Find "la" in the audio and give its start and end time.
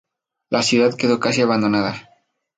0.49-0.63